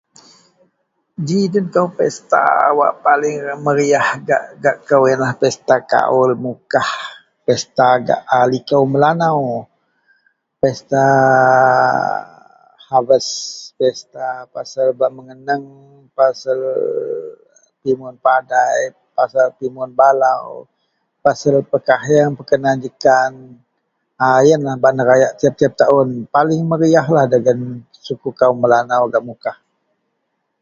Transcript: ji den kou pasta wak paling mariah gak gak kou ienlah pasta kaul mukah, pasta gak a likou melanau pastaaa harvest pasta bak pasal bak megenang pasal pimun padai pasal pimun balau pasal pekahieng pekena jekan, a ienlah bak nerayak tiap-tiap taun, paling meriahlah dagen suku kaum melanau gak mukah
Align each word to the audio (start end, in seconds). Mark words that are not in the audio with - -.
ji 1.27 1.39
den 1.53 1.65
kou 1.75 1.87
pasta 1.97 2.41
wak 2.79 2.93
paling 3.05 3.37
mariah 3.65 4.07
gak 4.27 4.43
gak 4.63 4.77
kou 4.87 5.03
ienlah 5.11 5.33
pasta 5.41 5.75
kaul 5.91 6.31
mukah, 6.45 6.89
pasta 7.45 7.87
gak 8.07 8.21
a 8.37 8.39
likou 8.51 8.83
melanau 8.93 9.41
pastaaa 10.59 12.25
harvest 12.87 13.33
pasta 13.79 14.23
bak 14.39 14.47
pasal 14.53 14.87
bak 14.99 15.11
megenang 15.15 15.65
pasal 16.17 16.59
pimun 17.81 18.15
padai 18.25 18.81
pasal 19.17 19.47
pimun 19.59 19.89
balau 19.99 20.45
pasal 21.23 21.55
pekahieng 21.71 22.31
pekena 22.39 22.71
jekan, 22.83 23.31
a 24.23 24.25
ienlah 24.47 24.75
bak 24.83 24.93
nerayak 24.97 25.31
tiap-tiap 25.39 25.73
taun, 25.81 26.09
paling 26.35 26.61
meriahlah 26.71 27.25
dagen 27.33 27.59
suku 28.05 28.29
kaum 28.39 28.57
melanau 28.63 29.03
gak 29.15 29.25
mukah 29.29 29.57